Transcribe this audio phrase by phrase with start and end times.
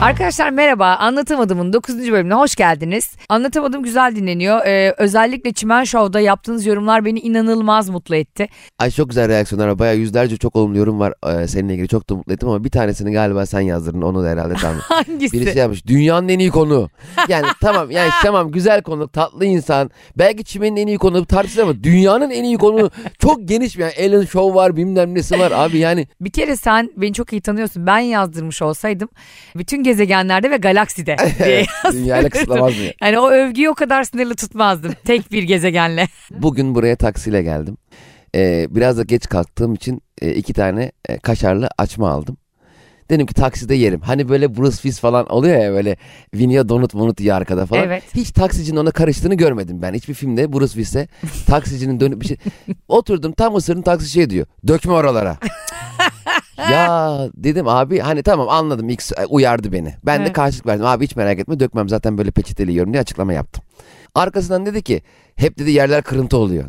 [0.00, 0.86] Arkadaşlar merhaba.
[0.96, 1.98] Anlatamadım'ın 9.
[2.12, 3.16] bölümüne hoş geldiniz.
[3.28, 4.66] Anlatamadım güzel dinleniyor.
[4.66, 8.48] Ee, özellikle Çimen Show'da yaptığınız yorumlar beni inanılmaz mutlu etti.
[8.78, 9.78] Ay çok güzel reaksiyonlar var.
[9.78, 11.88] Bayağı yüzlerce çok olumlu yorum var ee, seninle ilgili.
[11.88, 14.02] Çok da mutlu ettim ama bir tanesini galiba sen yazdırdın.
[14.02, 14.78] Onu da herhalde tamam.
[14.88, 15.40] Hangisi?
[15.40, 15.86] Birisi yapmış.
[15.86, 16.90] Dünyanın en iyi konu.
[17.28, 19.08] Yani tamam yani tamam güzel konu.
[19.08, 19.90] Tatlı insan.
[20.18, 23.76] Belki çimenin en iyi konu tartışılır ama dünyanın en iyi konu çok geniş.
[23.76, 26.08] Yani Ellen Show var bilmem nesi var abi yani.
[26.20, 27.86] Bir kere sen beni çok iyi tanıyorsun.
[27.86, 29.08] Ben yazdırmış olsaydım
[29.56, 32.84] bütün gezegenlerde ve galakside diye Dünyayla kısıtlamaz mı?
[33.02, 34.92] Yani o övgüyü o kadar sınırlı tutmazdım.
[35.04, 36.08] Tek bir gezegenle.
[36.30, 37.76] Bugün buraya taksiyle geldim.
[38.34, 42.36] Ee, biraz da geç kalktığım için e, iki tane e, kaşarlı açma aldım.
[43.10, 44.00] Dedim ki takside yerim.
[44.00, 45.96] Hani böyle Bruce Willis falan oluyor ya böyle
[46.34, 47.82] Vinya donut monut diye arkada falan.
[47.82, 48.02] Evet.
[48.14, 49.94] Hiç taksicinin ona karıştığını görmedim ben.
[49.94, 51.08] Hiçbir filmde Bruce Willis'e
[51.46, 52.36] taksicinin dönüp bir şey...
[52.88, 54.46] Oturdum tam ısırın taksi şey diyor.
[54.66, 55.36] Dökme oralara.
[56.58, 59.94] ya dedim abi hani tamam anladım ilk uyardı beni.
[60.06, 60.86] Ben de karşılık verdim.
[60.86, 63.64] Abi hiç merak etme dökmem zaten böyle peçeteli yiyorum diye açıklama yaptım.
[64.14, 65.02] Arkasından dedi ki
[65.36, 66.64] hep dedi yerler kırıntı oluyor.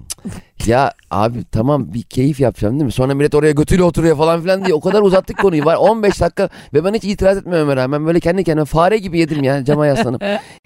[0.66, 2.92] Ya abi tamam bir keyif yapacağım değil mi?
[2.92, 5.66] Sonra millet oraya götüyle oturuyor falan filan diye o kadar uzattık konuyu.
[5.66, 9.44] Var 15 dakika ve ben hiç itiraz etmememe rağmen böyle kendi kendime fare gibi yedim
[9.44, 10.24] ya cama yaslanıp.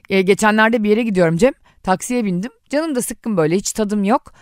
[0.09, 1.53] Ee, geçenlerde bir yere gidiyorum Cem.
[1.83, 2.51] Taksiye bindim.
[2.69, 4.33] Canım da sıkkın böyle hiç tadım yok.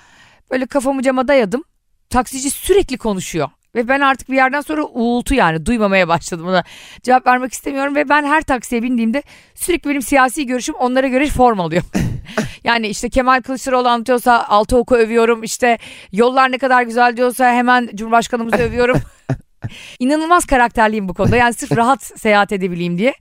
[0.51, 1.63] Böyle kafamı cama dayadım.
[2.09, 3.49] Taksici sürekli konuşuyor.
[3.75, 6.63] Ve ben artık bir yerden sonra uğultu yani duymamaya başladım ona.
[7.03, 9.23] Cevap vermek istemiyorum ve ben her taksiye bindiğimde
[9.55, 11.83] sürekli benim siyasi görüşüm onlara göre form alıyor.
[12.63, 15.43] yani işte Kemal Kılıçdaroğlu anlatıyorsa altı oku övüyorum.
[15.43, 15.77] İşte
[16.11, 18.97] yollar ne kadar güzel diyorsa hemen Cumhurbaşkanımızı övüyorum.
[19.99, 21.35] İnanılmaz karakterliyim bu konuda.
[21.35, 23.13] Yani sırf rahat seyahat edebileyim diye.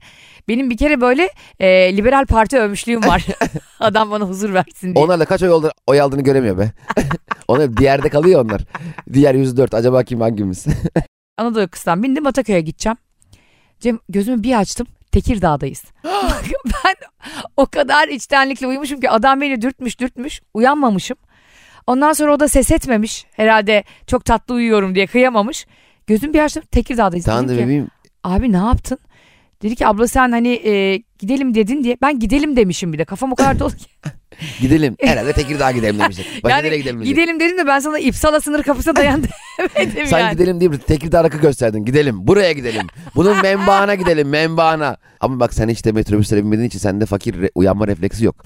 [0.47, 3.25] Benim bir kere böyle e, liberal parti övmüşlüğüm var.
[3.79, 5.05] Adam bana huzur versin diye.
[5.05, 6.71] Onlarla kaç oy, oldu, oy aldığını göremiyor be.
[7.47, 8.61] onlar diğerde kalıyor onlar.
[9.13, 10.65] Diğer 104 acaba kim hangimiz?
[11.37, 12.97] Anadolu yakasından bindim Ataköy'e gideceğim.
[13.79, 14.87] Cem gözümü bir açtım.
[15.11, 15.83] Tekirdağ'dayız.
[16.65, 16.95] ben
[17.57, 20.41] o kadar içtenlikle uyumuşum ki adam beni dürtmüş dürtmüş.
[20.53, 21.17] Uyanmamışım.
[21.87, 23.25] Ondan sonra o da ses etmemiş.
[23.31, 25.65] Herhalde çok tatlı uyuyorum diye kıyamamış.
[26.09, 27.25] Gözüm bir açtım Tekirdağ'dayız.
[27.25, 27.87] tamam da bebeğim
[28.23, 28.97] Abi ne yaptın?
[29.61, 31.97] Dedi ki abla sen hani e, gidelim dedin diye.
[32.01, 33.05] Ben gidelim demişim bir de.
[33.05, 33.85] Kafam o kadar dolu ki.
[34.61, 34.95] gidelim.
[34.99, 36.43] Herhalde Tekirdağ'a gidelim demiştik.
[36.43, 37.15] Başka nereye gidelim diyecek.
[37.15, 39.23] gidelim dedim de ben sana İpsala sınır kapısına dayan
[39.75, 40.33] demedim Sen yani.
[40.33, 41.85] gidelim deyip Tekirdağ rakı gösterdin.
[41.85, 42.27] Gidelim.
[42.27, 42.87] Buraya gidelim.
[43.15, 44.29] Bunun menbaına gidelim.
[44.29, 44.97] Menbaına.
[45.19, 48.43] Ama bak sen işte metrobüslere binmediğin için sende fakir re- uyanma refleksi yok.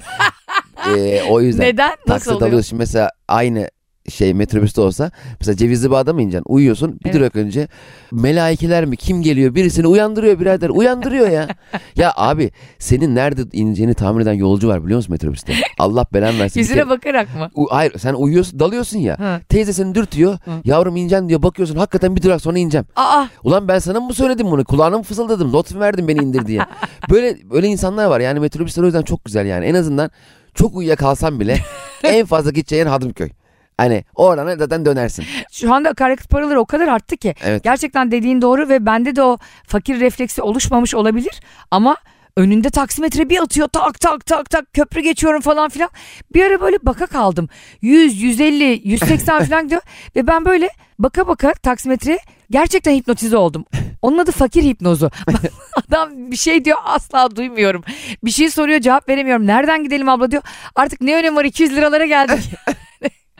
[0.97, 1.66] Ee, o yüzden.
[1.66, 1.91] Neden?
[2.07, 2.47] Nasıl oluyor?
[2.47, 3.69] alıyorsun mesela aynı
[4.09, 6.46] şey metrobüste olsa mesela Cevizli Bağ'da mı ineceksin?
[6.53, 7.16] Uyuyorsun bir Evet.
[7.16, 7.68] durak önce
[8.12, 11.47] melaikeler mi kim geliyor birisini uyandırıyor birader uyandırıyor ya.
[11.96, 15.53] ya abi senin nerede ineceğini tahmin eden yolcu var biliyor musun metrobüste?
[15.80, 16.59] Allah belanı versin.
[16.59, 17.50] Yüzüne kere- bakarak mı?
[17.56, 19.19] U- hayır sen uyuyorsun dalıyorsun ya.
[19.19, 19.41] Hı.
[19.50, 20.34] Teyze seni dürtüyor.
[20.46, 20.52] Hı.
[20.66, 22.85] Yavrum ineceksin diyor bakıyorsun hakikaten bir durak sonra ineceğim.
[22.96, 24.66] Aa Ulan ben sana mı söyledim bunu?
[24.66, 25.52] Kulağına mı fısıldadım?
[25.52, 26.62] Not mu verdin beni indir diye.
[27.09, 28.20] Böyle böyle insanlar var.
[28.20, 29.66] Yani metrobüsler o yüzden çok güzel yani.
[29.66, 30.12] En azından
[30.53, 31.58] çok uyuyakalsan bile
[32.03, 33.30] en fazla gideceğin Hadımköy.
[33.78, 35.25] Hani oradan zaten dönersin.
[35.51, 37.35] şu anda akaryakıt paraları o kadar arttı ki.
[37.44, 37.63] Evet.
[37.63, 41.41] Gerçekten dediğin doğru ve bende de o fakir refleksi oluşmamış olabilir.
[41.72, 41.97] Ama
[42.38, 45.89] önünde taksimetre bir atıyor tak tak tak tak köprü geçiyorum falan filan.
[46.34, 47.50] Bir ara böyle baka kaldım.
[47.81, 49.81] 100, 150, 180 falan gidiyor.
[50.16, 50.69] Ve ben böyle
[51.00, 52.19] baka baka taksimetreye
[52.51, 53.66] gerçekten hipnotize oldum.
[54.01, 55.11] Onun adı fakir hipnozu.
[55.88, 57.84] Adam bir şey diyor asla duymuyorum.
[58.23, 59.47] Bir şey soruyor cevap veremiyorum.
[59.47, 60.44] Nereden gidelim abla diyor.
[60.75, 62.51] Artık ne önemi var 200 liralara geldik.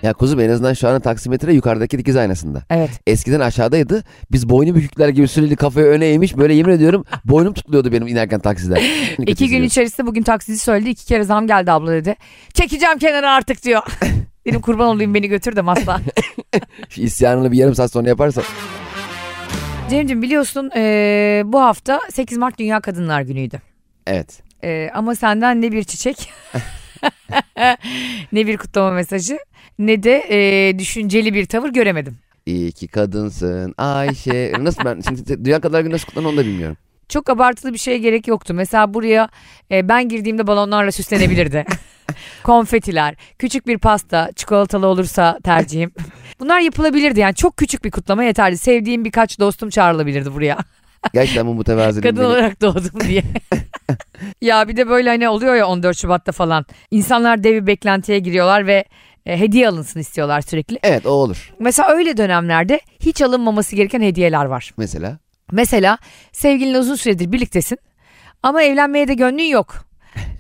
[0.03, 2.63] Ya kuzum en azından şu an taksimetre yukarıdaki dikiz aynasında.
[2.69, 2.89] evet.
[3.07, 4.03] Eskiden aşağıdaydı.
[4.31, 6.37] Biz boynu bükükler gibi sürekli kafayı öne eğmiş.
[6.37, 8.81] Böyle yemin ediyorum boynum tutuluyordu benim inerken taksiden.
[9.27, 10.89] İki gün içerisinde bugün taksici söyledi.
[10.89, 12.15] iki kere zam geldi abla dedi.
[12.53, 13.81] Çekeceğim kenara artık diyor.
[14.45, 16.01] Dedim kurban olayım beni götür de masla.
[16.89, 18.43] Şu isyanını bir yarım saat sonra yaparsan.
[19.89, 23.61] Cemciğim biliyorsun eee, bu hafta 8 Mart Dünya Kadınlar Günü'ydü.
[24.07, 24.41] Evet.
[24.63, 26.29] Eee, ama senden ne bir çiçek
[28.31, 29.37] ne bir kutlama mesajı
[29.79, 32.18] ne de eee, düşünceli bir tavır göremedim.
[32.45, 34.51] İyi ki kadınsın Ayşe.
[34.59, 36.77] Nasıl ben şimdi Dünya Kadınlar Günü nasıl kutlanır onu da bilmiyorum.
[37.09, 38.53] Çok abartılı bir şeye gerek yoktu.
[38.53, 39.30] Mesela buraya
[39.71, 41.65] e, ben girdiğimde balonlarla süslenebilirdi.
[42.44, 45.92] Konfetiler, küçük bir pasta, çikolatalı olursa tercihim.
[46.39, 48.57] Bunlar yapılabilirdi yani çok küçük bir kutlama yeterli.
[48.57, 50.57] Sevdiğim birkaç dostum çağrılabilirdi buraya.
[51.13, 53.24] Gerçekten bu mütevaziliğin Kadın beni- olarak doğdum diye.
[54.42, 56.65] ya bir de böyle hani oluyor ya 14 Şubat'ta falan.
[56.92, 58.86] İnsanlar dev bir beklentiye giriyorlar ve
[59.25, 60.79] e, hediye alınsın istiyorlar sürekli.
[60.83, 61.53] Evet o olur.
[61.59, 64.73] Mesela öyle dönemlerde hiç alınmaması gereken hediyeler var.
[64.77, 65.17] Mesela.
[65.51, 65.97] Mesela
[66.31, 67.77] sevgilinle uzun süredir birliktesin
[68.43, 69.85] ama evlenmeye de gönlün yok.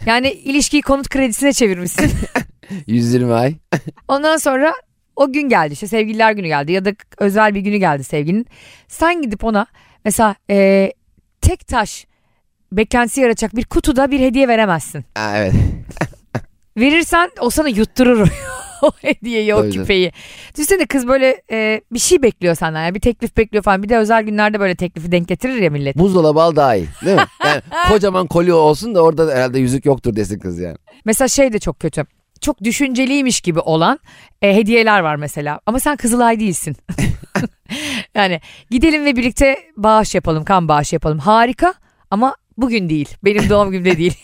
[0.05, 2.11] Yani ilişkiyi konut kredisine çevirmişsin.
[2.87, 3.55] 120 ay.
[4.07, 4.73] Ondan sonra
[5.15, 8.47] o gün geldi işte sevgililer günü geldi ya da özel bir günü geldi sevgilinin.
[8.87, 9.65] Sen gidip ona
[10.05, 10.91] mesela e,
[11.41, 12.07] tek taş
[12.71, 15.05] beklentisi yaratacak bir kutuda bir hediye veremezsin.
[15.15, 15.53] Ha, evet.
[16.77, 18.27] Verirsen o sana yutturur
[18.83, 19.71] o hediyeyi, o canım.
[19.71, 20.11] küpeyi.
[20.55, 22.83] Düşünsene kız böyle e, bir şey bekliyor senden.
[22.83, 23.83] Yani bir teklif bekliyor falan.
[23.83, 25.97] Bir de özel günlerde böyle teklifi denk getirir ya millet.
[25.97, 26.87] Buzdolabı al daha iyi.
[27.05, 27.25] Değil mi?
[27.45, 30.77] Yani kocaman kolye olsun da orada herhalde yüzük yoktur desin kız yani.
[31.05, 32.05] Mesela şey de çok kötü.
[32.41, 33.99] Çok düşünceliymiş gibi olan
[34.41, 35.59] e, hediyeler var mesela.
[35.65, 36.75] Ama sen Kızılay değilsin.
[38.15, 38.41] yani
[38.71, 41.19] gidelim ve birlikte bağış yapalım, kan bağışı yapalım.
[41.19, 41.73] Harika
[42.11, 43.09] ama bugün değil.
[43.23, 44.17] Benim doğum günümde değil.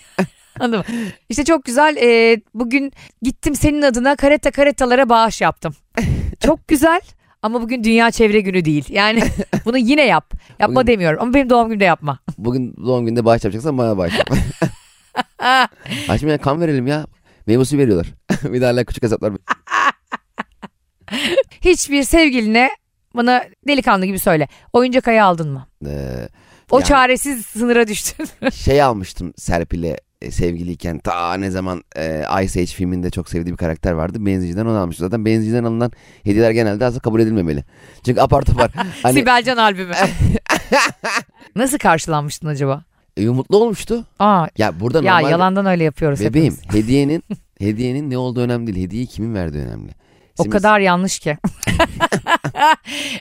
[0.60, 0.86] Anladın mı?
[1.30, 1.96] İşte çok güzel.
[2.02, 2.92] e, bugün
[3.22, 5.76] gittim senin adına kareta karetalara bağış yaptım.
[6.46, 7.02] Çok güzel.
[7.42, 8.86] Ama bugün Dünya Çevre Günü değil.
[8.90, 9.24] Yani
[9.66, 10.34] bunu yine yap.
[10.60, 12.20] Yapma Bugün- demiyorum ama benim doğum günümde yapma.
[12.38, 14.30] Bugün doğum gününde bağış yapacaksan bana bağış yap.
[16.08, 17.06] Haşim ya kan verelim ya.
[17.48, 18.08] Meyve suyu veriyorlar.
[18.44, 19.34] bir daha küçük hesaplar.
[21.62, 22.70] Hiçbir sevgiline
[23.16, 24.48] bana delikanlı gibi söyle.
[24.74, 25.68] Oyuncak ayı aldın mı?
[25.86, 26.28] Ee,
[26.72, 28.26] O Yani- çaresiz sınıra düştün.
[28.54, 29.98] şey almıştım Serpil'e
[30.30, 34.26] sevgiliyken ta ne zaman e, Ice Age filminde çok sevdiği bir karakter vardı.
[34.26, 35.06] Benzinciden onu almıştım.
[35.06, 35.92] Zaten benzinciden alınan
[36.24, 37.64] hediyeler genelde aslında kabul edilmemeli.
[38.06, 38.72] Çünkü apar topar
[39.04, 39.94] hani Sibelcan albümü.
[41.56, 42.84] Nasıl karşılanmıştın acaba?
[43.18, 44.06] e, mutlu olmuştu.
[44.20, 46.76] Aa, Ya burada ya yalandan öyle yapıyoruz bebeğim hepimiz.
[46.84, 47.24] hediyenin
[47.60, 48.86] hediyenin ne olduğu önemli değil.
[48.88, 49.92] Hediyeyi kimin verdiği önemli.
[50.38, 51.38] O Şimdi- kadar yanlış ki.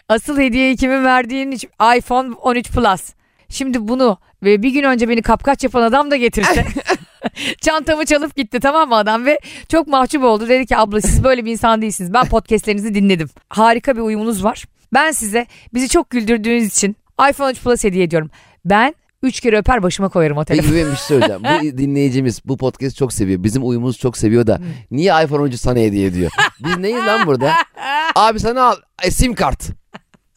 [0.09, 3.13] Asıl hediyeyi kimin verdiğin için iPhone 13 Plus.
[3.49, 6.65] Şimdi bunu ve bir gün önce beni kapkaç yapan adam da getirse.
[7.61, 9.39] Çantamı çalıp gitti tamam mı adam ve
[9.69, 10.49] çok mahcup oldu.
[10.49, 12.13] Dedi ki abla siz böyle bir insan değilsiniz.
[12.13, 13.29] Ben podcastlerinizi dinledim.
[13.49, 14.65] Harika bir uyumunuz var.
[14.95, 16.97] Ben size bizi çok güldürdüğünüz için
[17.31, 18.31] iPhone 13 Plus hediye ediyorum.
[18.65, 20.73] Ben üç kere öper başıma koyarım o telefonu.
[20.73, 21.43] Peki bir şey söyleyeceğim.
[21.43, 23.43] Bu dinleyicimiz bu podcast çok seviyor.
[23.43, 26.31] Bizim uyumumuzu çok seviyor da niye iPhone 13 sana hediye ediyor?
[26.65, 27.53] Biz neyiz lan burada?
[28.15, 29.69] Abi sana al e, sim kart.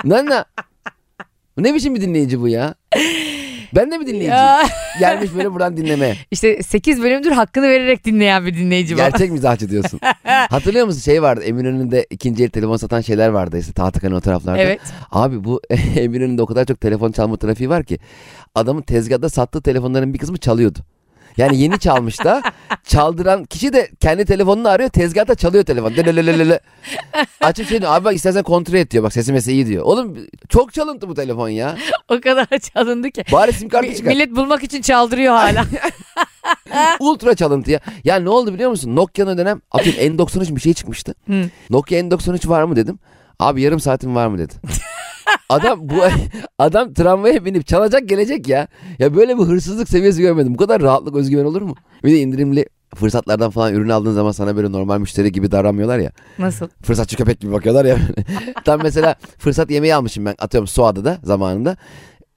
[0.04, 0.44] Ne ne?
[1.58, 2.76] Ne biçim bir dinleyici bu ya?
[3.76, 4.34] Ben de mi dinleyiciyim?
[4.34, 4.64] Ya.
[5.00, 6.16] Gelmiş böyle buradan dinlemeye.
[6.32, 9.10] İşte 8 bölümdür hakkını vererek dinleyen bir dinleyici var.
[9.10, 10.00] Gerçek mizahçı diyorsun.
[10.50, 14.62] Hatırlıyor musun şey vardı Eminönü'nde ikinci el telefon satan şeyler vardı işte Tahtakale'nin o taraflarda.
[14.62, 14.80] Evet.
[15.12, 15.62] Abi bu
[15.96, 18.00] Eminönü'nde o kadar çok telefon çalma trafiği var ki
[18.56, 20.80] adamın tezgahta sattığı telefonların bir kısmı çalıyordu.
[21.38, 22.42] Yani yeni çalmış da
[22.86, 25.92] çaldıran kişi de kendi telefonunu arıyor tezgahta çalıyor telefon.
[25.92, 26.60] Lelelelele.
[27.42, 29.84] Açıp şey diyor abi bak istersen kontrol et diyor bak sesi mesela iyi diyor.
[29.84, 30.18] Oğlum
[30.50, 31.78] çok çalıntı bu telefon ya.
[32.10, 33.24] O kadar çalındı ki.
[33.32, 34.12] Bari sim kartı Mi- çıkar.
[34.12, 35.66] Millet bulmak için çaldırıyor hala.
[37.00, 37.80] Ultra çalıntı ya.
[38.04, 38.96] Ya ne oldu biliyor musun?
[38.96, 41.14] Nokia'nın o dönem atıyorum N93 bir şey çıkmıştı.
[41.28, 41.50] Hı.
[41.70, 43.00] Nokia N93 var mı dedim.
[43.40, 44.54] Abi yarım saatin var mı dedi.
[45.50, 45.96] Adam bu
[46.60, 48.68] adam tramvaya binip çalacak gelecek ya.
[49.00, 50.54] Ya böyle bir hırsızlık seviyesi görmedim.
[50.54, 51.76] Bu kadar rahatlık özgüven olur mu?
[52.04, 52.66] Bir de indirimli
[52.96, 56.12] fırsatlardan falan ürün aldığın zaman sana böyle normal müşteri gibi davranmıyorlar ya.
[56.40, 56.68] Nasıl?
[56.84, 57.98] Fırsatçı köpek gibi bakıyorlar ya.
[58.66, 61.78] Tam mesela fırsat yemeği almışım ben atıyorum Suada'da zamanında.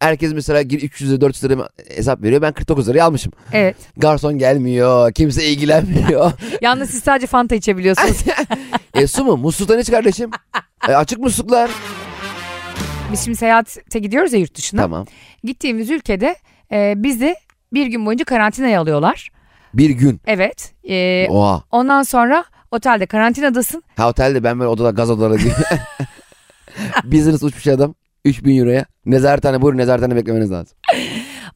[0.01, 2.43] Herkes mesela gir 300 lira 400 lira hesap veriyor.
[2.43, 3.33] Ben 49 liraya almışım.
[3.53, 3.77] Evet.
[3.97, 5.13] Garson gelmiyor.
[5.13, 6.33] Kimse ilgilenmiyor.
[6.63, 8.17] Yalnız siz sadece Fanta içebiliyorsunuz.
[8.95, 9.37] e su mu?
[9.37, 10.31] Musluktan iç kardeşim.
[10.89, 11.71] E, açık musluklar.
[13.15, 14.81] Biz şimdi seyahate gidiyoruz ya yurt dışına.
[14.81, 15.07] Tamam.
[15.45, 16.37] Gittiğimiz ülkede
[16.73, 17.37] e, bizi
[17.73, 19.29] bir gün boyunca karantinaya alıyorlar.
[19.75, 20.21] Bir gün.
[20.27, 20.75] Evet.
[20.89, 21.63] E, Oha.
[21.71, 23.83] ondan sonra otelde karantinadasın.
[23.97, 25.55] Ha otelde ben böyle odada gaz odaları diyor.
[27.05, 27.95] Business uçmuş adam.
[28.25, 28.85] 3000 euroya.
[29.07, 30.77] Nezarethane buyurun nezarethane beklemeniz lazım.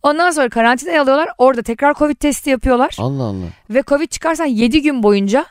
[0.02, 1.28] Ondan sonra karantinaya alıyorlar.
[1.38, 2.96] Orada tekrar Covid testi yapıyorlar.
[2.98, 3.46] Allah Allah.
[3.70, 5.46] Ve Covid çıkarsan 7 gün boyunca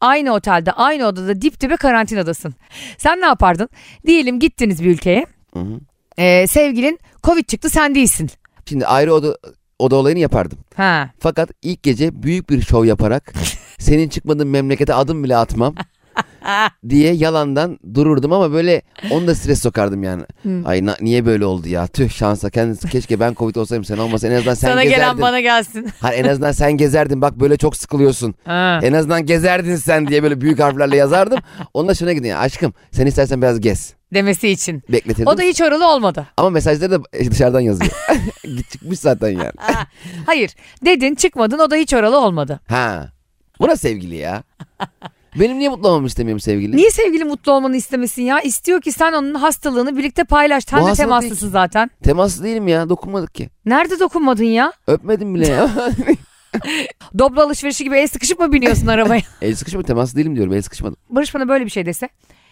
[0.00, 2.54] aynı otelde, aynı odada dip dibe karantinadasın.
[2.98, 3.68] Sen ne yapardın?
[4.06, 5.26] Diyelim gittiniz bir ülkeye.
[5.66, 5.80] Hı hı.
[6.18, 8.30] E, sevgilin Covid çıktı sen değilsin.
[8.68, 9.36] Şimdi ayrı oda,
[9.78, 10.58] oda olayını yapardım.
[10.76, 11.10] Ha.
[11.18, 13.32] Fakat ilk gece büyük bir şov yaparak
[13.78, 15.74] senin çıkmadığın memlekete adım bile atmam
[16.88, 20.22] diye yalandan dururdum ama böyle onu da stres sokardım yani.
[20.42, 20.62] Hı.
[20.64, 21.86] Ay na- niye böyle oldu ya?
[21.86, 25.00] Tüh şansa kendisi keşke ben Covid olsaydım sen olmasa en azından sen Sana gezerdin.
[25.02, 25.88] gelen bana gelsin.
[26.00, 28.34] Ha, en azından sen gezerdin bak böyle çok sıkılıyorsun.
[28.44, 28.80] Ha.
[28.82, 31.38] En azından gezerdin sen diye böyle büyük harflerle yazardım.
[31.74, 33.94] Onunla şuna gidin ya aşkım sen istersen biraz gez.
[34.14, 34.82] Demesi için.
[34.88, 35.26] Bekletirdim.
[35.26, 36.26] O da hiç oralı olmadı.
[36.36, 37.90] Ama mesajları da dışarıdan yazıyor.
[38.44, 39.52] Git çıkmış zaten yani.
[40.26, 40.54] Hayır.
[40.84, 42.60] Dedin çıkmadın o da hiç oralı olmadı.
[42.68, 43.12] Ha.
[43.60, 44.42] Bu da sevgili ya.
[45.40, 46.76] Benim niye mutlu olmamı istemiyorum sevgili?
[46.76, 48.40] Niye sevgili mutlu olmanı istemesin ya?
[48.40, 50.64] İstiyor ki sen onun hastalığını birlikte paylaş.
[50.64, 51.52] Sen de temaslısın değil.
[51.52, 51.90] zaten.
[52.02, 53.50] Temaslı değilim ya dokunmadık ki.
[53.64, 54.72] Nerede dokunmadın ya?
[54.86, 55.70] Öpmedim bile ya.
[57.18, 59.22] Doblo alışverişi gibi el sıkışıp mı biniyorsun arabaya?
[59.42, 60.96] el sıkışma temaslı değilim diyorum el sıkışmadım.
[61.10, 62.08] Barış bana böyle bir şey dese.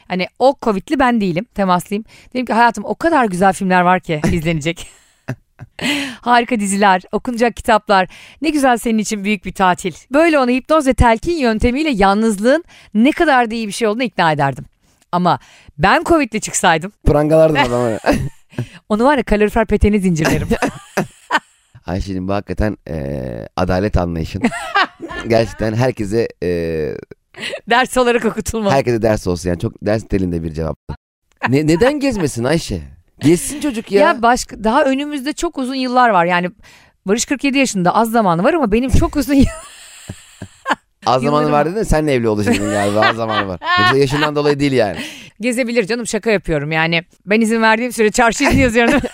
[0.08, 1.46] Hani o Covid'li ben değilim.
[1.54, 2.04] Temaslıyım.
[2.34, 4.86] Dedim ki hayatım o kadar güzel filmler var ki izlenecek.
[6.20, 8.08] Harika diziler, okunacak kitaplar.
[8.42, 9.92] Ne güzel senin için büyük bir tatil.
[10.12, 14.32] Böyle onu hipnoz ve telkin yöntemiyle yalnızlığın ne kadar da iyi bir şey olduğunu ikna
[14.32, 14.64] ederdim.
[15.12, 15.38] Ama
[15.78, 17.98] ben Covid'li çıksaydım Prangalardım adamı.
[18.88, 20.48] onu var ya kalorifer peteni zincirlerim.
[21.86, 24.42] Ayşe'cim bu hakikaten e, adalet anlayışın.
[25.28, 26.48] Gerçekten herkese e,
[27.70, 28.72] Ders olarak okutulmalı.
[28.72, 30.78] herkese ders olsun yani çok ders telinde bir cevap.
[31.48, 32.80] Ne, neden gezmesin Ayşe?
[33.20, 34.00] Gezsin çocuk ya.
[34.00, 36.24] Ya başka daha önümüzde çok uzun yıllar var.
[36.24, 36.50] Yani
[37.06, 39.34] Barış 47 yaşında az zamanı var ama benim çok uzun
[41.06, 43.60] Az zamanı var dedin de senle evli olacaksın galiba az zamanı var.
[43.78, 44.98] Yoksa yaşından dolayı değil yani.
[45.40, 47.04] gezebilir canım şaka yapıyorum yani.
[47.26, 48.92] Ben izin verdiğim süre çarşı izni yazıyorum.
[48.92, 49.08] değil mi?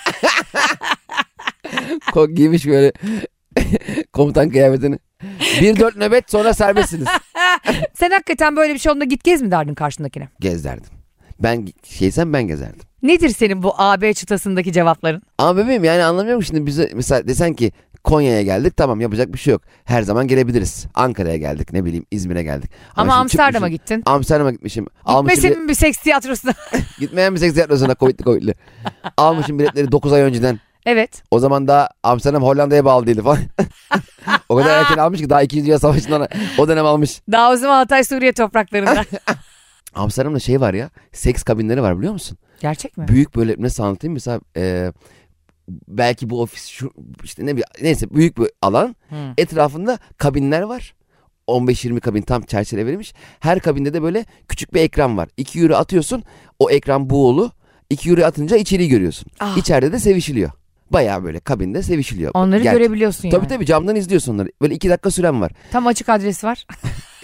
[2.12, 2.92] Ko giymiş böyle
[4.12, 4.98] komutan kıyafetini.
[5.60, 7.08] Bir dört nöbet sonra serbestsiniz.
[7.94, 10.28] Sen hakikaten böyle bir şey olduğunda git gez mi derdin karşındakine?
[10.40, 10.90] Gez derdim.
[11.40, 12.80] Ben şeysem ben gezerdim.
[13.02, 15.22] Nedir senin bu AB çıtasındaki cevapların?
[15.38, 17.72] Ama bebeğim yani anlamıyorum şimdi bize mesela desen ki
[18.04, 19.62] Konya'ya geldik tamam yapacak bir şey yok.
[19.84, 20.86] Her zaman gelebiliriz.
[20.94, 22.70] Ankara'ya geldik ne bileyim İzmir'e geldik.
[22.96, 24.02] Ama şimdi Amsterdam'a gittin.
[24.06, 24.86] Amsterdam'a gitmişim.
[25.08, 26.52] Gitmesin mi bir seks tiyatrosuna?
[26.98, 28.54] Gitmeyen bir seks tiyatrosuna Covid'li Covid'li.
[29.16, 30.60] Almışım biletleri 9 ay önceden.
[30.86, 31.22] evet.
[31.30, 33.38] O zaman da Amsterdam Hollanda'ya bağlı değildi falan.
[34.52, 35.64] o kadar erken almış ki daha 2.
[35.64, 36.28] Dünya Savaşı'ndan
[36.58, 37.22] o dönem almış.
[37.32, 39.04] Daha o zaman Hatay Suriye topraklarında.
[39.94, 42.38] Amsterdam'da şey var ya seks kabinleri var biliyor musun?
[42.60, 43.08] Gerçek mi?
[43.08, 44.92] Büyük böyle nasıl anlatayım mesela e,
[45.88, 46.92] belki bu ofis şu
[47.24, 49.14] işte ne bir neyse büyük bir alan Hı.
[49.38, 50.94] etrafında kabinler var.
[51.48, 53.14] 15-20 kabin tam çerçeve verilmiş.
[53.40, 55.28] Her kabinde de böyle küçük bir ekran var.
[55.36, 56.22] 2 euro atıyorsun
[56.58, 57.52] o ekran buğulu.
[57.90, 59.26] 2 euro atınca içeriği görüyorsun.
[59.40, 59.56] Ah.
[59.56, 60.50] İçeride de sevişiliyor.
[60.92, 62.30] Bayağı böyle kabinde sevişiliyor.
[62.34, 63.38] Onları Gel- görebiliyorsun yani.
[63.38, 64.48] Tabii tabii camdan izliyorsun onları.
[64.62, 65.52] Böyle 2 dakika süren var.
[65.70, 66.66] Tam açık adresi var.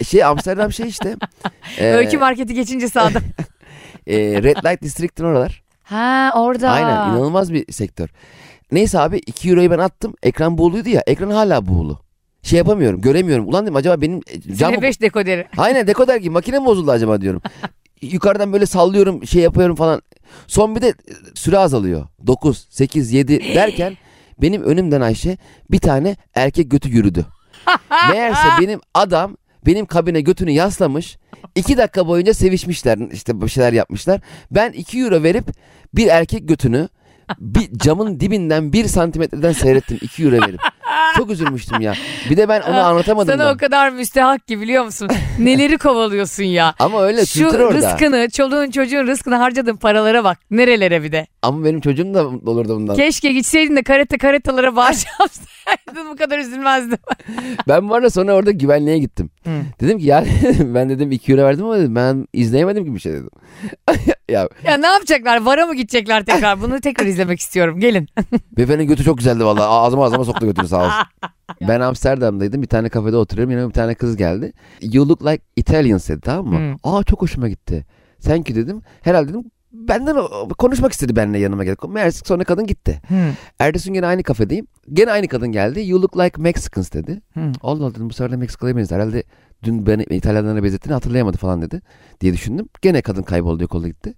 [0.07, 1.15] Şey Amsterdam şey işte.
[1.77, 3.19] e, Öykü marketi geçince sağda.
[4.07, 5.63] e, Red Light District'in oralar.
[5.83, 6.69] ha orada.
[6.69, 8.09] Aynen inanılmaz bir sektör.
[8.71, 10.13] Neyse abi 2 euroyu ben attım.
[10.23, 11.03] Ekran buğuluydu ya.
[11.07, 11.99] Ekran hala buğulu.
[12.43, 13.47] Şey yapamıyorum göremiyorum.
[13.47, 14.73] Ulan dedim acaba benim e, cam...
[14.73, 15.47] Sine 5 dekoderi.
[15.57, 17.41] Aynen dekoder gibi makine mi bozuldu acaba diyorum.
[18.01, 20.01] Yukarıdan böyle sallıyorum şey yapıyorum falan.
[20.47, 20.93] Son bir de e,
[21.33, 22.07] süre azalıyor.
[22.27, 23.97] 9, 8, 7 derken
[24.41, 25.37] benim önümden Ayşe
[25.71, 27.25] bir tane erkek götü yürüdü.
[28.11, 31.17] Meğerse benim adam benim kabine götünü yaslamış.
[31.55, 34.21] 2 dakika boyunca sevişmişler işte bir şeyler yapmışlar.
[34.51, 35.45] Ben 2 euro verip
[35.93, 36.89] bir erkek götünü
[37.39, 40.61] bir camın dibinden bir santimetreden seyrettim 2 euro verip.
[41.17, 41.93] Çok üzülmüştüm ya.
[42.29, 43.53] Bir de ben onu anlatamadım Sana da.
[43.53, 45.09] o kadar müstehak ki biliyor musun?
[45.39, 46.73] Neleri kovalıyorsun ya.
[46.79, 47.77] Ama öyle Şu kültür orada.
[47.77, 50.37] rızkını, çoluğun çocuğun rızkını harcadığın paralara bak.
[50.51, 51.27] Nerelere bir de.
[51.41, 52.95] Ama benim çocuğum da mutlu olurdu bundan.
[52.95, 56.97] Keşke gitseydin de karate karatalara bağış yapsaydın bu kadar üzülmezdim.
[57.67, 59.29] Ben bu arada sonra orada güvenliğe gittim.
[59.49, 59.61] Hı.
[59.81, 60.25] Dedim ki ya
[60.59, 63.29] ben dedim 2 euro verdim ama dedim ben izleyemedim gibi bir şey dedim.
[64.29, 65.41] ya Ya ne yapacaklar?
[65.41, 66.61] Vara mı gidecekler tekrar?
[66.61, 67.79] Bunu tekrar izlemek istiyorum.
[67.79, 68.07] Gelin.
[68.57, 69.63] beyefendinin götü çok güzeldi vallahi.
[69.63, 71.29] Ağzıma ağzıma soktu götünü sağ olsun.
[71.67, 74.53] ben Amsterdam'daydım bir tane kafede oturuyorum yanıma bir tane kız geldi.
[74.81, 76.75] You look like Italians dedi tamam mı?
[76.83, 77.85] Aa çok hoşuma gitti.
[78.23, 78.81] Thank you dedim.
[79.01, 80.15] Herhalde dedim benden
[80.57, 81.77] konuşmak istedi benimle yanıma geldi.
[81.87, 83.01] Meğerse sonra kadın gitti.
[83.07, 83.15] Hı.
[83.59, 84.67] Ertesi gün gene aynı kafedeyim.
[84.93, 85.81] Gene aynı kadın geldi.
[85.81, 87.21] You look like Mexicans dedi.
[87.33, 87.51] Hı.
[87.61, 89.01] Allah Allah dedim bu sefer de Meksikalı'ya benziyor.
[89.01, 89.23] Herhalde
[89.63, 91.81] dün beni İtalyanlarına benzettiğini hatırlayamadı falan dedi
[92.21, 92.69] diye düşündüm.
[92.81, 94.13] Gene kadın kayboldu yok oldu gitti.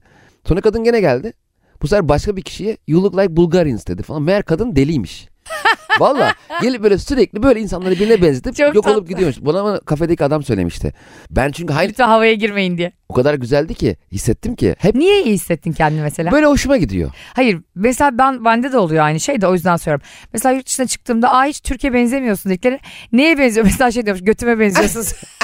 [0.47, 1.33] Sonra kadın gene geldi.
[1.81, 4.21] Bu sefer başka bir kişiye you look like Bulgarians dedi falan.
[4.21, 5.27] Meğer kadın deliymiş.
[5.99, 9.07] Valla gelip böyle sürekli böyle insanları birine benzetip Çok yok olup tatlı.
[9.09, 9.37] gidiyormuş.
[9.41, 10.93] Bana bana kafedeki adam söylemişti.
[11.31, 12.91] Ben çünkü hayır Lütfen havaya girmeyin diye.
[13.09, 16.31] o kadar güzeldi ki hissettim ki hep Niye iyi hissettin kendini mesela?
[16.31, 17.11] böyle hoşuma gidiyor.
[17.33, 20.07] Hayır mesela ben bende de oluyor aynı şey de o yüzden söylüyorum.
[20.33, 22.79] Mesela yurt dışına çıktığımda aa hiç Türkiye benzemiyorsun dedikleri
[23.11, 23.65] neye benziyor?
[23.71, 25.13] Mesela şey diyormuş götüme benziyorsunuz.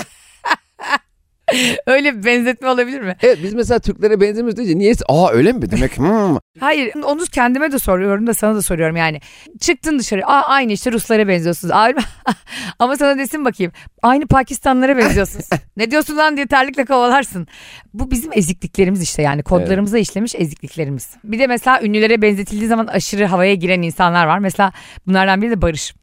[1.87, 3.15] Öyle bir benzetme olabilir mi?
[3.21, 6.37] Evet biz mesela Türklere benzemiyoruz deyince niyeyse aa öyle mi demek hmm.
[6.59, 9.19] Hayır onu kendime de soruyorum da sana da soruyorum yani.
[9.59, 11.73] Çıktın dışarı aa aynı işte Ruslara benziyorsunuz.
[12.79, 15.49] Ama sana desin bakayım aynı Pakistanlara benziyorsunuz.
[15.77, 17.47] ne diyorsun lan diye terlikle kovalarsın.
[17.93, 21.09] Bu bizim ezikliklerimiz işte yani kodlarımıza işlemiş ezikliklerimiz.
[21.23, 24.39] Bir de mesela ünlülere benzetildiği zaman aşırı havaya giren insanlar var.
[24.39, 24.71] Mesela
[25.07, 25.93] bunlardan biri de Barış.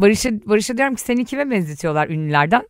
[0.00, 2.62] Barış'a Barış'a diyorum ki seni kime benzetiyorlar ünlülerden?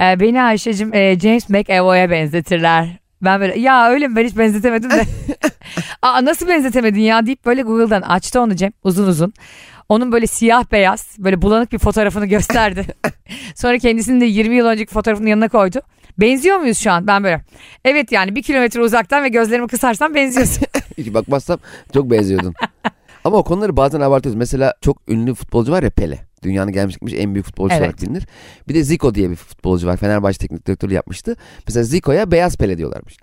[0.00, 2.88] Ee, beni Ayşe'cim e, James McAvoy'a benzetirler.
[3.22, 5.04] Ben böyle ya öyle mi ben hiç benzetemedim de.
[6.02, 9.32] Aa nasıl benzetemedin ya deyip böyle Google'dan açtı onu Cem uzun uzun.
[9.88, 12.86] Onun böyle siyah beyaz böyle bulanık bir fotoğrafını gösterdi.
[13.54, 15.80] Sonra kendisini de 20 yıl önceki fotoğrafının yanına koydu.
[16.18, 17.06] Benziyor muyuz şu an?
[17.06, 17.44] Ben böyle.
[17.84, 20.66] Evet yani bir kilometre uzaktan ve gözlerimi kısarsam benziyorsun.
[20.98, 21.58] Hiç bakmazsam
[21.94, 22.54] çok benziyordun.
[23.24, 24.38] Ama o konuları bazen abartıyoruz.
[24.38, 26.18] Mesela çok ünlü futbolcu var ya Pele.
[26.44, 27.82] Dünyanın gelmiş gitmiş en büyük futbolcu Evet.
[27.82, 28.26] olarak bilinir.
[28.68, 29.96] Bir de Zico diye bir futbolcu var.
[29.96, 31.36] Fenerbahçe teknik direktörü yapmıştı.
[31.68, 33.16] Mesela Zico'ya beyaz Pele diyorlarmış.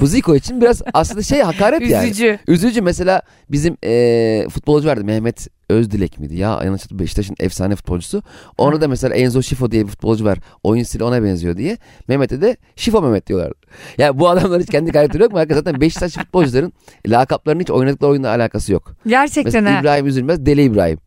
[0.00, 2.04] Bu Zico için biraz aslında şey hakaret yani.
[2.04, 2.38] Üzücü.
[2.48, 6.36] Üzücü mesela bizim eee, futbolcu vardı Mehmet Özdilek miydi?
[6.36, 6.82] Ya yanlış.
[6.90, 8.22] Beşiktaş'ın efsane futbolcusu.
[8.58, 10.38] Onu da mesela Enzo Şifo diye bir futbolcu var.
[10.62, 11.76] Oyun stili ona benziyor diye.
[12.08, 13.52] Mehmet'e de Şifo Mehmet diyorlar.
[13.98, 15.38] Ya bu adamların hiç kendi karakteri yok mu?
[15.38, 16.72] Arkadaşlar zaten Beşiktaş futbolcuların
[17.06, 18.94] lakaplarının hiç oynadıkları oyunla alakası yok.
[19.06, 19.80] Gerçekten Mesela ha.
[19.80, 20.98] İbrahim Üzülmez Deli İbrahim.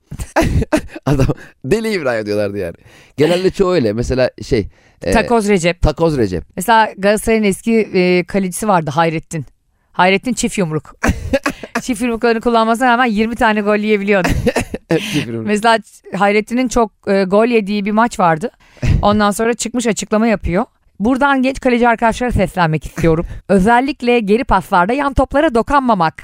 [1.05, 1.25] Adam
[1.65, 2.75] Deli İbrahim diyorlardı yani.
[3.17, 3.93] Genelde çoğu öyle.
[3.93, 4.67] Mesela şey
[5.01, 5.81] e, Takoz Recep.
[5.81, 6.43] Takoz Recep.
[6.55, 9.45] Mesela Galatasaray'ın eski e, kalecisi vardı Hayrettin.
[9.93, 10.95] Hayrettin çift yumruk.
[11.81, 14.27] çift yumruklarını kullanmasına rağmen 20 tane gol yiyebiliyordu.
[15.43, 15.79] Mesela
[16.15, 18.51] Hayrettin'in çok e, gol yediği bir maç vardı.
[19.01, 20.65] Ondan sonra çıkmış açıklama yapıyor.
[20.99, 23.25] Buradan genç kaleci arkadaşlara seslenmek istiyorum.
[23.49, 26.23] Özellikle geri paslarda yan toplara dokanmamak.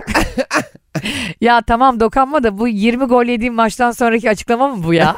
[1.41, 5.15] ya tamam dokanma da bu 20 gol yediğim maçtan sonraki açıklama mı bu ya?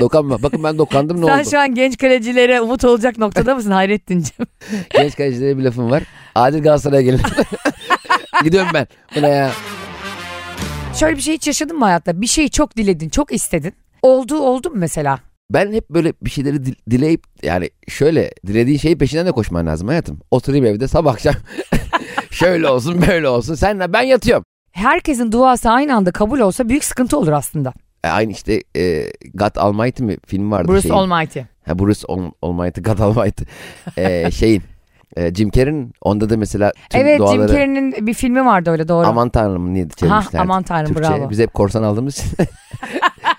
[0.00, 0.42] Dokanma.
[0.42, 1.50] Bakın ben dokandım ne Sen oldu?
[1.50, 4.46] şu an genç kalecilere umut olacak noktada mısın Hayrettin'ciğim?
[4.90, 6.02] Genç kalecilere bir lafım var.
[6.34, 7.20] Adil Galatasaray'a gelin.
[8.44, 8.86] Gidiyorum ben.
[9.16, 9.50] Bu ne ya?
[10.94, 12.20] Şöyle bir şey hiç yaşadın mı hayatta?
[12.20, 13.72] Bir şeyi çok diledin, çok istedin.
[14.02, 15.18] Oldu oldu mu mesela?
[15.50, 19.88] Ben hep böyle bir şeyleri dil- dileyip yani şöyle dilediğin şeyi peşinden de koşman lazım
[19.88, 20.20] hayatım.
[20.30, 21.34] Oturayım evde sabah akşam
[22.30, 23.54] şöyle olsun böyle olsun.
[23.54, 24.44] Senle ben yatıyorum.
[24.72, 27.72] Herkesin duası aynı anda kabul olsa büyük sıkıntı olur aslında.
[28.04, 30.94] E, aynı işte e, God Almighty mi film vardı Bruce şeyin.
[30.94, 31.40] Almighty.
[31.66, 33.42] Ha, Bruce Al- Almighty, God Almighty.
[33.96, 34.62] E, şeyin
[35.16, 38.88] e, Jim Carrey'in onda da mesela tüm Evet duaları Jim Carrey'nin bir filmi vardı öyle
[38.88, 39.06] doğru.
[39.06, 40.40] aman tanrım niye çevirmişler.
[40.40, 41.10] aman tanrım, Türkçe.
[41.10, 41.30] bravo.
[41.30, 42.30] Biz hep korsan aldığımız için.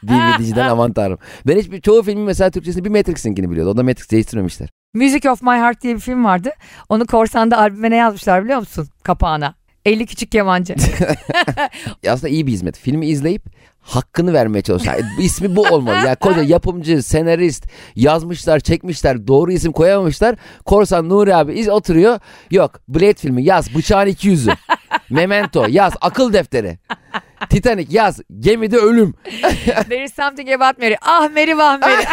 [0.07, 1.17] DVD'ciden aman tanrım.
[1.47, 3.69] Ben hiçbir çoğu filmin mesela Türkçesini bir Matrix'inkini biliyordu.
[3.69, 4.69] O da Matrix değiştirmemişler.
[4.93, 6.49] Music of My Heart diye bir film vardı.
[6.89, 8.87] Onu Korsan'da albüme ne yazmışlar biliyor musun?
[9.03, 9.55] Kapağına.
[9.85, 10.75] 50 küçük yabancı.
[12.09, 12.77] aslında iyi bir hizmet.
[12.77, 13.43] Filmi izleyip
[13.83, 14.95] hakkını vermeye çalışıyor.
[14.95, 15.95] Yani ismi bu olmalı.
[15.95, 20.35] Yani koca yapımcı, senarist yazmışlar, çekmişler, doğru isim koyamamışlar.
[20.65, 22.19] Korsan Nuri abi iz oturuyor.
[22.51, 24.51] Yok, Blade filmi yaz, bıçağın iki yüzü.
[25.09, 26.79] Memento yaz, akıl defteri.
[27.49, 29.13] Titanic yaz, gemide ölüm.
[29.89, 30.95] There is something about Mary.
[31.01, 32.03] Ah Mary vah Mary.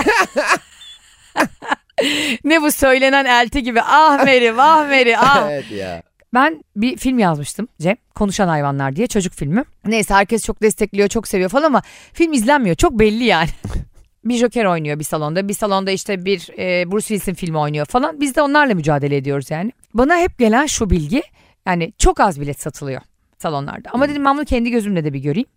[2.45, 3.83] ne bu söylenen elti gibi.
[3.83, 5.51] Ah Mary vah Mary ah.
[5.51, 6.03] evet ya.
[6.35, 7.97] Ben bir film yazmıştım Cem.
[8.15, 9.65] Konuşan Hayvanlar diye çocuk filmi.
[9.87, 12.77] Neyse herkes çok destekliyor, çok seviyor falan ama film izlenmiyor.
[12.77, 13.49] Çok belli yani.
[14.25, 15.49] bir Joker oynuyor bir salonda.
[15.49, 18.21] Bir salonda işte bir e, Bruce Willis'in filmi oynuyor falan.
[18.21, 19.73] Biz de onlarla mücadele ediyoruz yani.
[19.95, 21.23] Bana hep gelen şu bilgi.
[21.67, 23.01] Yani çok az bilet satılıyor
[23.39, 23.91] salonlarda.
[23.93, 25.49] Ama dedim ben bunu kendi gözümle de bir göreyim.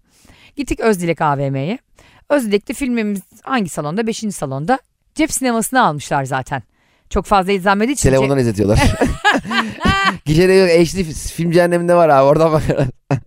[0.55, 1.77] Gittik Özdilek AVM'ye.
[2.29, 4.07] Özdilek'te filmimiz hangi salonda?
[4.07, 4.79] Beşinci salonda.
[5.15, 6.63] Cep sinemasını almışlar zaten.
[7.09, 8.09] Çok fazla izlenmediği için.
[8.09, 8.79] Telefondan izletiyorlar.
[10.25, 12.63] Gişede yok HD film cehenneminde var abi oradan bak.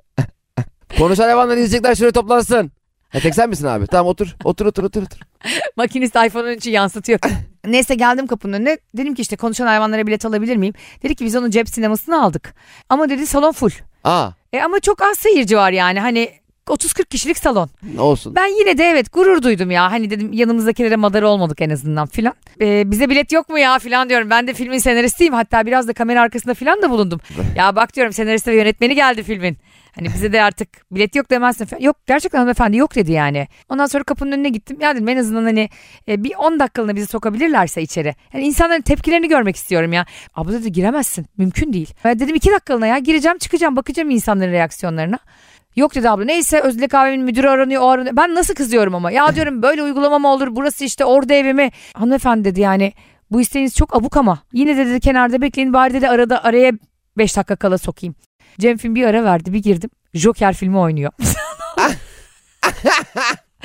[0.99, 2.73] Konuşan hayvanları izleyecekler şuraya toplansın.
[3.09, 3.87] Ha, tek sen misin abi?
[3.87, 4.37] Tamam otur.
[4.45, 5.03] Otur otur otur.
[5.03, 5.19] otur.
[5.77, 7.19] Makinist iPhone'un için yansıtıyor.
[7.67, 8.79] Neyse geldim kapının önüne.
[8.97, 10.75] Dedim ki işte konuşan hayvanlara bilet alabilir miyim?
[11.03, 12.55] Dedi ki biz onun cep sinemasını aldık.
[12.89, 13.71] Ama dedi salon full.
[14.05, 16.31] Aa E ama çok az seyirci var yani hani
[16.67, 17.71] 30-40 kişilik salon.
[17.99, 18.35] olsun.
[18.35, 19.93] Ben yine de evet gurur duydum ya.
[19.93, 22.35] Hani dedim yanımızdakilere madara olmadık en azından filan.
[22.61, 24.31] E, bize bilet yok mu ya filan diyorum.
[24.31, 25.35] Ben de filmin senaristiyim.
[25.35, 27.21] Hatta biraz da kamera arkasında filan da bulundum.
[27.57, 29.57] ya bak diyorum senarist ve yönetmeni geldi filmin.
[29.95, 31.83] Hani bize de artık bilet yok demezsin falan.
[31.83, 33.49] Yok gerçekten hanımefendi yok dedi yani.
[33.69, 34.77] Ondan sonra kapının önüne gittim.
[34.81, 35.71] Ya dedim en azından hani
[36.09, 38.15] e, bir 10 dakikalığına bizi sokabilirlerse içeri.
[38.33, 40.07] Yani insanların tepkilerini görmek istiyorum ya.
[40.35, 41.27] Abla dedi giremezsin.
[41.39, 41.95] Mümkün değil.
[42.05, 45.19] Ben dedim 2 dakikalığına ya gireceğim çıkacağım bakacağım insanların reaksiyonlarına.
[45.77, 48.17] Yok dedi abla neyse Özlek abimin müdürü aranıyor o aranıyor.
[48.17, 51.71] Ben nasıl kızıyorum ama ya diyorum böyle uygulama mı olur burası işte orada evimi.
[51.95, 52.93] Hanımefendi dedi yani
[53.31, 54.39] bu isteğiniz çok abuk ama.
[54.53, 56.73] Yine de dedi kenarda bekleyin bari dedi arada araya
[57.19, 58.15] 5 dakika kala sokayım.
[58.59, 59.91] Cem film bir ara verdi bir girdim.
[60.15, 61.13] Joker filmi oynuyor.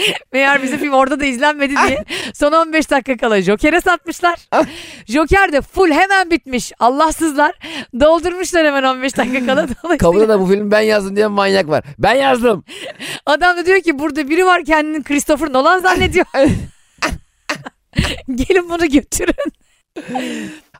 [0.34, 4.40] Meğer bizim film orada da izlenmedi diye son 15 dakika kala Joker'e satmışlar.
[5.08, 6.72] Joker de full hemen bitmiş.
[6.80, 7.54] Allahsızlar
[8.00, 9.68] doldurmuşlar hemen 15 dakika kala.
[9.98, 11.84] Kapıda da bu filmi ben yazdım diye manyak var.
[12.00, 12.64] Ben yazdım.
[13.26, 16.26] Adam da diyor ki burada biri var kendini Christopher Nolan zannediyor.
[18.36, 19.52] Gelin bunu götürün.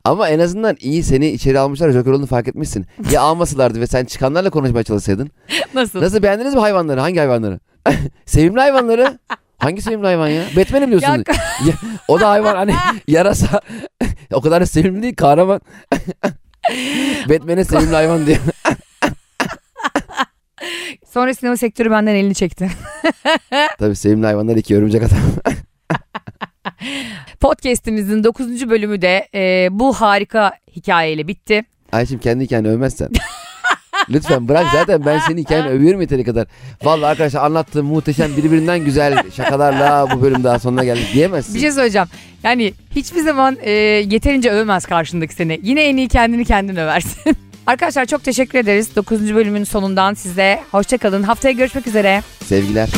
[0.04, 2.86] Ama en azından iyi seni içeri almışlar Joker olduğunu fark etmişsin.
[3.10, 5.30] Ya almasalardı ve sen çıkanlarla konuşmaya çalışsaydın.
[5.74, 6.00] Nasıl?
[6.02, 7.00] Nasıl beğendiniz mi hayvanları?
[7.00, 7.60] Hangi hayvanları?
[8.26, 9.18] sevimli hayvanları.
[9.58, 10.44] Hangi sevimli hayvan ya?
[10.56, 11.08] Batman'im diyorsun.
[11.08, 11.24] Ya-
[11.66, 11.74] Ya,
[12.08, 12.74] o da hayvan hani
[13.08, 13.60] yarasa.
[14.32, 15.60] o kadar da sevimli değil kahraman.
[17.28, 18.38] Batman'e sevimli hayvan diyor.
[21.12, 22.70] Sonra sinema sektörü benden elini çekti.
[23.78, 25.18] Tabii sevimli hayvanlar iki örümcek adam.
[27.40, 28.70] Podcast'imizin 9.
[28.70, 31.64] bölümü de e, bu harika hikayeyle bitti.
[31.92, 33.08] Ayşem kendi hikayeni övmezsen.
[34.10, 36.46] Lütfen bırak zaten ben senin hikayeni övüyorum yeteri kadar.
[36.82, 41.54] Vallahi arkadaşlar anlattığım muhteşem birbirinden güzel şakalarla bu bölüm daha sonuna geldik diyemezsin.
[41.54, 42.08] Bir şey söyleyeceğim.
[42.42, 45.60] Yani hiçbir zaman e, yeterince övmez karşındaki seni.
[45.62, 47.36] Yine en iyi kendini kendin översin.
[47.66, 48.96] Arkadaşlar çok teşekkür ederiz.
[48.96, 49.34] 9.
[49.34, 51.22] bölümün sonundan size hoşçakalın.
[51.22, 52.22] Haftaya görüşmek üzere.
[52.44, 52.88] Sevgiler.